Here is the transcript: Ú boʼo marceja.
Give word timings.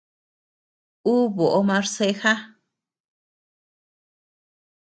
Ú 1.11 1.13
boʼo 1.35 1.59
marceja. 1.67 2.33